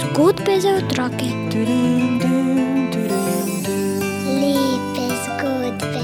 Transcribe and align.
Zgodbe 0.00 0.60
za 0.60 0.68
otroke. 0.68 1.26
Lepe 4.40 5.06
zgodbe. 5.24 6.02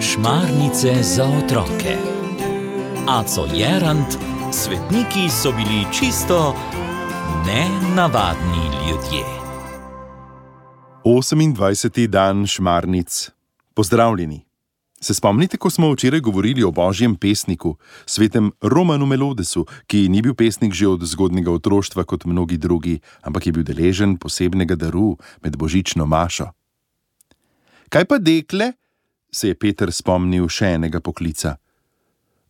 Šmarnice 0.00 1.02
za 1.02 1.24
otroke. 1.24 1.96
Aco 3.08 3.46
Jerant, 3.54 4.16
svetniki 4.52 5.28
so 5.42 5.52
bili 5.52 5.86
čisto 5.92 6.54
nenavadni 7.46 8.64
ljudje. 8.88 9.24
28. 11.04 12.06
dan 12.06 12.46
šmarnic. 12.46 13.30
Pozdravljeni. 13.74 14.53
Se 15.04 15.12
spomnite, 15.14 15.58
ko 15.60 15.68
smo 15.70 15.90
včeraj 15.92 16.20
govorili 16.20 16.62
o 16.64 16.70
božjem 16.70 17.16
pesniku, 17.16 17.76
svetem 18.06 18.52
Romanu 18.62 19.06
Melodesu, 19.06 19.66
ki 19.86 20.08
ni 20.08 20.22
bil 20.24 20.32
pesnik 20.32 20.72
že 20.72 20.88
od 20.88 21.04
zgodnega 21.04 21.52
otroštva 21.52 22.06
kot 22.08 22.24
mnogi 22.24 22.56
drugi, 22.56 23.00
ampak 23.20 23.46
je 23.46 23.52
bil 23.52 23.66
deležen 23.68 24.16
posebnega 24.16 24.80
daru 24.80 25.18
med 25.44 25.60
božično 25.60 26.06
mašo. 26.08 26.48
Kaj 27.92 28.04
pa 28.08 28.18
dekle? 28.18 28.72
se 29.28 29.52
je 29.52 29.58
Peter 29.60 29.92
spomnil 29.92 30.48
še 30.48 30.72
enega 30.80 31.04
poklica. 31.04 31.58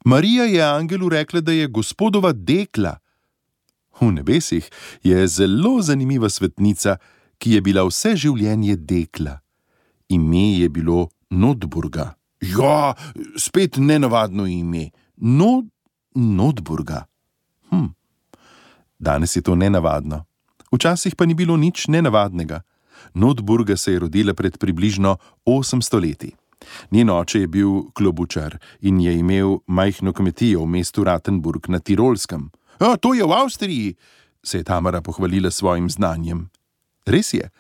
Marija 0.05 0.45
je 0.45 0.63
angelu 0.63 1.09
rekla, 1.09 1.41
da 1.41 1.53
je 1.53 1.67
gospodova 1.67 2.31
dekla. 2.33 3.01
V 3.99 4.13
nebesih 4.15 4.71
je 5.03 5.27
zelo 5.27 5.81
zanimiva 5.83 6.31
svetnica, 6.31 7.01
ki 7.39 7.59
je 7.59 7.61
bila 7.61 7.83
vse 7.89 8.15
življenje 8.15 8.77
dekla. 8.77 9.41
Ime 10.09 10.53
je 10.61 10.69
bilo 10.69 11.09
Notburga. 11.31 12.15
Ja, 12.53 12.95
spet 13.37 13.77
nenavadno 13.77 14.47
ime. 14.47 14.91
No, 15.17 15.65
Notburga. 16.15 17.05
Hm. 17.71 17.93
Danes 18.99 19.37
je 19.37 19.43
to 19.43 19.55
nenavadno. 19.55 20.25
Včasih 20.73 21.15
pa 21.17 21.27
ni 21.27 21.35
bilo 21.35 21.57
nič 21.57 21.89
nenavadnega. 21.89 22.61
Notburga 23.15 23.77
se 23.77 23.93
je 23.93 23.99
rodila 23.99 24.35
pred 24.35 24.59
približno 24.59 25.17
800 25.47 26.01
leti. 26.01 26.33
Njen 26.91 27.11
oče 27.11 27.41
je 27.41 27.47
bil 27.47 27.71
klobučar 27.95 28.59
in 28.81 29.01
je 29.01 29.19
imel 29.19 29.59
majhno 29.67 30.13
kmetijo 30.13 30.63
v 30.63 30.67
mestu 30.67 31.05
Ratenburg 31.05 31.69
na 31.69 31.79
Tirolskem. 31.79 32.51
A, 32.79 32.97
to 32.97 33.15
je 33.15 33.25
v 33.25 33.33
Avstriji, 33.33 33.95
se 34.43 34.59
je 34.59 34.65
Tamara 34.65 35.03
pohvalila 35.03 35.51
svojim 35.51 35.91
znanjem. 35.91 36.49
Res 37.07 37.35
je, 37.35 37.51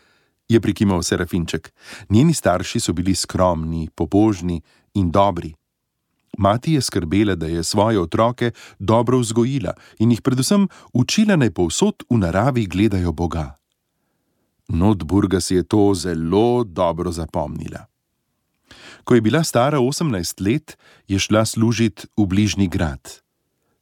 je 0.48 0.60
prikimal 0.60 1.02
Serafinček. 1.02 1.72
Njeni 2.08 2.34
starši 2.34 2.80
so 2.80 2.92
bili 2.92 3.14
skromni, 3.14 3.88
pobožni 3.94 4.60
in 4.94 5.10
dobri. 5.10 5.54
Mati 6.38 6.72
je 6.72 6.80
skrbela, 6.80 7.34
da 7.34 7.46
je 7.46 7.62
svoje 7.62 8.00
otroke 8.00 8.50
dobro 8.78 9.18
vzgojila 9.18 9.72
in 9.98 10.10
jih 10.10 10.22
predvsem 10.22 10.68
učila 10.92 11.36
naj 11.36 11.50
povsod 11.50 12.02
v 12.10 12.18
naravi 12.18 12.66
gledajo 12.66 13.12
Boga. 13.12 13.58
Notburga 14.68 15.40
si 15.40 15.54
je 15.54 15.62
to 15.62 15.94
zelo 15.94 16.64
dobro 16.64 17.12
zapomnila. 17.12 17.86
Ko 19.04 19.14
je 19.14 19.20
bila 19.20 19.44
stara 19.44 19.78
18 19.78 20.40
let, 20.40 20.76
je 21.08 21.18
šla 21.18 21.44
služiti 21.44 22.06
v 22.16 22.26
bližnji 22.26 22.68
grad. 22.68 23.20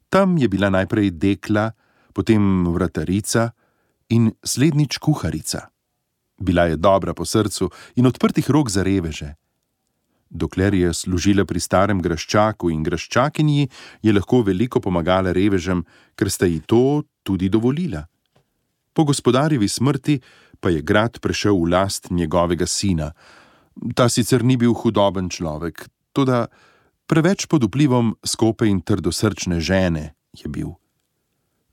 Tam 0.08 0.38
je 0.38 0.48
bila 0.48 0.70
najprej 0.70 1.10
dekla, 1.10 1.70
potem 2.12 2.66
vratarica 2.66 3.50
in 4.08 4.32
slednjič 4.44 4.98
kuharica. 4.98 5.71
Bila 6.42 6.66
je 6.66 6.76
dobra 6.76 7.14
po 7.14 7.24
srcu 7.24 7.70
in 7.96 8.06
odprtih 8.06 8.50
rok 8.50 8.70
za 8.70 8.82
reveže. 8.82 9.34
Dokler 10.32 10.74
je 10.74 10.92
služila 10.94 11.44
pri 11.44 11.60
starem 11.60 12.00
graščaku 12.02 12.70
in 12.72 12.82
graščakinji, 12.82 13.68
je 14.02 14.12
lahko 14.12 14.40
veliko 14.42 14.80
pomagala 14.80 15.32
revežem, 15.36 15.84
ker 16.16 16.30
sta 16.32 16.48
ji 16.48 16.62
to 16.66 17.04
tudi 17.22 17.52
dovolila. 17.52 18.06
Po 18.92 19.04
gospodarjevi 19.04 19.68
smrti 19.68 20.18
pa 20.60 20.72
je 20.72 20.82
grad 20.82 21.20
prešel 21.20 21.56
v 21.56 21.70
last 21.74 22.10
njegovega 22.10 22.66
sina. 22.66 23.12
Ta 23.94 24.08
sicer 24.08 24.44
ni 24.44 24.56
bil 24.56 24.74
hudoben 24.74 25.28
človek, 25.28 25.86
tudi 26.12 26.44
preveč 27.06 27.46
pod 27.46 27.68
vplivom 27.68 28.16
skope 28.24 28.68
in 28.68 28.80
trdosrčne 28.80 29.60
žene 29.60 30.14
je 30.32 30.48
bil. 30.48 30.81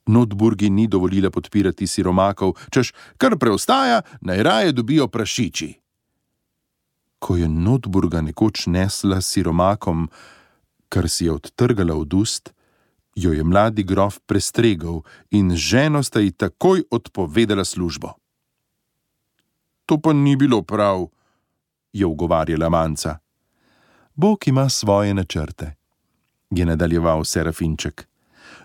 Notburgi 0.10 0.70
ni 0.70 0.88
dovolila 0.88 1.30
podpirati 1.30 1.88
siromakov, 1.88 2.56
češ 2.74 2.94
kar 3.18 3.38
preostaja, 3.38 4.02
naj 4.22 4.44
raje 4.44 4.72
dobijo 4.72 5.08
prašiči. 5.08 5.70
Ko 7.20 7.36
je 7.38 7.50
Notburga 7.50 8.22
nekoč 8.22 8.66
nesla 8.68 9.22
siromakom, 9.22 10.08
kar 10.90 11.10
si 11.10 11.26
je 11.26 11.32
odtrgala 11.32 11.96
od 11.96 12.14
ust, 12.14 12.54
jo 13.16 13.34
je 13.34 13.44
mladi 13.44 13.84
grof 13.84 14.20
prestregal 14.26 15.02
in 15.32 15.56
ženo 15.56 16.04
sta 16.04 16.20
ji 16.20 16.32
takoj 16.32 16.84
odpovedala 16.92 17.66
službo. 17.66 18.14
To 19.86 20.02
pa 20.02 20.14
ni 20.14 20.36
bilo 20.36 20.62
prav, 20.62 21.08
je 21.94 22.06
ugovarjala 22.06 22.70
manca. 22.70 23.18
Bog 24.16 24.48
ima 24.48 24.70
svoje 24.70 25.14
načrte, 25.14 25.76
je 26.50 26.66
nadaljeval 26.66 27.24
Serafinček. 27.24 28.10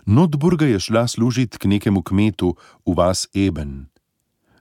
Notburga 0.05 0.65
je 0.65 0.79
šla 0.79 1.07
služiti 1.07 1.57
k 1.57 1.65
nekemu 1.65 2.01
kmetu 2.01 2.55
v 2.85 2.93
vas 2.93 3.27
Eben. 3.33 3.85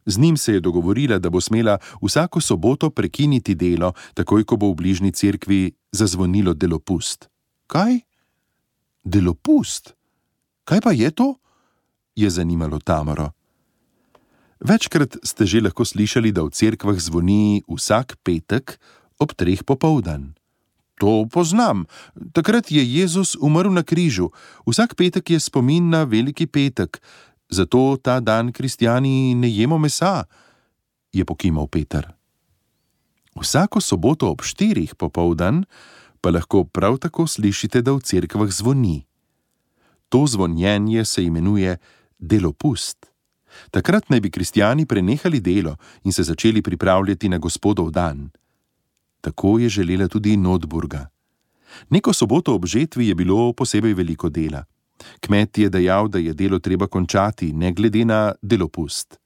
Z 0.06 0.18
njim 0.18 0.36
se 0.36 0.52
je 0.52 0.60
dogovorila, 0.60 1.18
da 1.18 1.30
bo 1.30 1.40
smela 1.40 1.78
vsako 2.02 2.40
soboto 2.40 2.90
prekiniti 2.90 3.54
delo, 3.54 3.92
takoj 4.14 4.44
ko 4.44 4.56
bo 4.56 4.72
v 4.72 4.74
bližnji 4.74 5.12
cerkvi 5.12 5.72
zazvonilo 5.92 6.54
delopust. 6.54 7.28
Kaj? 7.66 8.00
Delopust? 9.04 9.94
Kaj 10.64 10.80
pa 10.80 10.92
je 10.92 11.10
to? 11.10 11.34
je 12.16 12.30
zanimalo 12.30 12.78
Tamaro. 12.78 13.30
Večkrat 14.60 15.16
ste 15.24 15.46
že 15.46 15.60
lahko 15.60 15.84
slišali, 15.84 16.32
da 16.32 16.46
v 16.46 16.54
cerkvah 16.54 16.96
zvoni 16.96 17.66
vsak 17.68 18.16
petek 18.22 18.78
ob 19.18 19.34
treh 19.34 19.60
popoldan. 19.66 20.32
To 20.98 21.26
poznam. 21.26 21.86
Takrat 22.32 22.70
je 22.70 22.82
Jezus 22.84 23.34
umrl 23.40 23.72
na 23.72 23.82
križu. 23.82 24.30
Vsak 24.66 24.94
petek 24.94 25.30
je 25.30 25.40
spomin 25.40 25.90
na 25.90 26.04
veliki 26.04 26.46
petek, 26.46 27.02
zato 27.50 27.96
ta 28.02 28.20
dan 28.20 28.52
kristijani 28.52 29.34
ne 29.34 29.50
jemo 29.50 29.78
mesa, 29.78 30.24
je 31.12 31.24
pokimal 31.24 31.66
Peter. 31.66 32.14
Vsako 33.34 33.80
soboto 33.80 34.30
ob 34.30 34.42
štirih 34.42 34.94
popoldan 34.94 35.64
pa 36.20 36.30
lahko 36.30 36.64
prav 36.64 36.96
tako 36.98 37.26
slišite, 37.26 37.82
da 37.82 37.92
v 37.92 38.00
cerkvah 38.00 38.48
zvoni. 38.48 39.04
To 40.08 40.24
zvonjenje 40.26 41.04
se 41.04 41.24
imenuje 41.24 41.76
delopust. 42.18 43.10
Takrat 43.70 44.08
naj 44.10 44.20
bi 44.20 44.30
kristijani 44.30 44.86
prenehali 44.86 45.40
delo 45.40 45.76
in 46.04 46.12
se 46.12 46.22
začeli 46.22 46.62
pripravljati 46.62 47.28
na 47.28 47.38
gospodov 47.38 47.90
dan. 47.90 48.30
Tako 49.24 49.58
je 49.58 49.68
želela 49.68 50.08
tudi 50.08 50.36
Notburga. 50.36 51.08
Neko 51.88 52.12
soboto 52.12 52.54
ob 52.54 52.66
žetvi 52.66 53.08
je 53.08 53.14
bilo 53.14 53.52
posebej 53.52 53.94
veliko 53.94 54.28
dela. 54.28 54.64
Kmet 55.20 55.58
je 55.58 55.68
dejal, 55.68 56.08
da 56.08 56.18
je 56.18 56.34
delo 56.34 56.58
treba 56.58 56.86
končati, 56.86 57.52
ne 57.52 57.72
glede 57.72 58.04
na 58.04 58.34
delopust. 58.42 59.16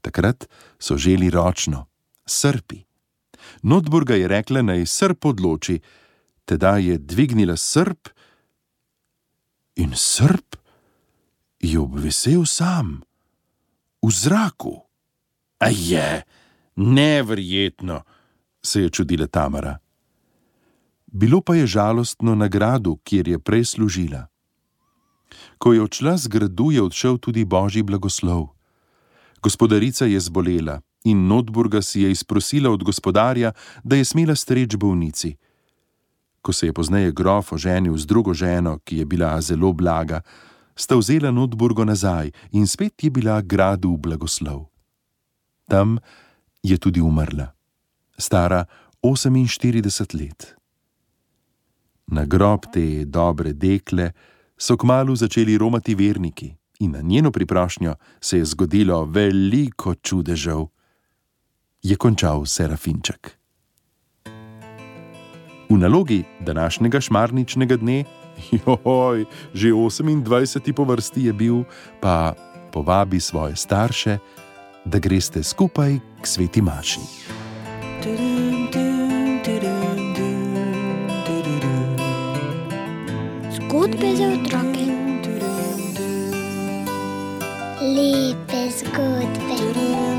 Takrat 0.00 0.48
so 0.78 0.96
želi 0.96 1.30
ročno, 1.30 1.86
srpi. 2.26 2.82
Notburga 3.62 4.14
je 4.14 4.28
rekla, 4.28 4.62
naj 4.62 4.86
srp 4.86 5.24
odloči, 5.24 5.80
teda 6.44 6.76
je 6.76 6.98
dvignila 6.98 7.56
srp 7.56 8.08
in 9.76 9.92
srp 9.96 10.56
je 11.60 11.78
obvesel 11.78 12.44
sam 12.44 13.00
v 14.02 14.10
zraku. 14.12 14.76
A 15.58 15.68
je, 15.68 16.22
neverjetno, 16.76 18.02
se 18.62 18.82
je 18.82 18.90
čudila 18.90 19.26
Tamara. 19.26 19.78
Bilo 21.06 21.40
pa 21.40 21.54
je 21.54 21.66
žalostno 21.66 22.34
na 22.34 22.48
gradu, 22.48 22.98
kjer 23.04 23.28
je 23.28 23.38
prej 23.38 23.64
služila. 23.64 24.26
Ko 25.58 25.72
je 25.72 25.82
odšla 25.82 26.16
z 26.16 26.28
gradu, 26.28 26.70
je 26.70 26.82
odšel 26.82 27.18
tudi 27.18 27.44
božji 27.44 27.82
blagoslov. 27.82 28.54
Gospodarica 29.42 30.06
je 30.06 30.20
zbolela 30.20 30.80
in 31.04 31.26
Notburga 31.26 31.82
si 31.82 32.00
je 32.00 32.10
izprosila 32.10 32.70
od 32.70 32.84
gospodarja, 32.84 33.52
da 33.84 33.96
je 33.96 34.04
smela 34.04 34.34
streč 34.34 34.76
bolnici. 34.76 35.36
Ko 36.42 36.52
se 36.52 36.66
je 36.66 36.72
pozneje 36.72 37.12
grof 37.12 37.52
oženil 37.52 37.96
z 37.96 38.06
drugo 38.06 38.34
ženo, 38.34 38.78
ki 38.84 38.96
je 38.96 39.04
bila 39.04 39.40
zelo 39.40 39.72
blaga, 39.72 40.20
sta 40.76 40.96
vzela 40.96 41.30
Notburgo 41.30 41.84
nazaj 41.84 42.30
in 42.52 42.66
spet 42.66 43.04
je 43.04 43.10
bila 43.10 43.40
gradu 43.40 43.96
blagoslov. 43.96 44.68
Tam 45.68 45.98
je 46.62 46.78
tudi 46.78 47.00
umrla, 47.00 47.52
stara 48.20 48.64
48 49.02 50.20
let. 50.20 50.54
Na 52.06 52.24
grob 52.24 52.66
te 52.72 53.04
dobre 53.04 53.52
dekle 53.52 54.12
so 54.58 54.76
kmalo 54.76 55.16
začeli 55.16 55.58
romati 55.58 55.94
verniki 55.94 56.54
in 56.80 56.90
na 56.90 57.00
njeno 57.00 57.30
priprošnjo 57.30 57.94
se 58.20 58.38
je 58.38 58.44
zgodilo 58.44 59.04
veliko 59.04 59.94
čudežev, 59.94 60.66
je 61.82 61.96
končal 61.96 62.46
Serafinček. 62.46 63.36
V 65.70 65.78
nalogi 65.78 66.24
današnjega 66.40 67.00
šmarničnega 67.00 67.76
dne 67.76 68.04
Joj, 68.52 69.24
že 69.54 69.68
28. 69.72 70.72
po 70.72 70.84
vrsti 70.84 71.24
je 71.24 71.32
bil, 71.32 71.64
pa 72.00 72.34
povabi 72.72 73.20
svoje 73.20 73.56
starše, 73.56 74.18
da 74.84 74.98
greste 74.98 75.42
skupaj 75.42 75.98
k 76.22 76.24
sveti 76.26 76.62
maši. 76.62 77.39
Zgodbe 83.52 84.16
za 84.16 84.26
otroke. 84.28 84.86
Lepe 87.80 88.70
zgodbe. 88.70 90.09